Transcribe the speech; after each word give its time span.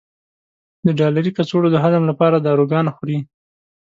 د 0.85 0.87
ډالري 0.99 1.31
کڅوړو 1.37 1.67
د 1.71 1.77
هضم 1.83 2.03
لپاره 2.11 2.37
داروګان 2.45 2.85
خوري. 2.95 3.17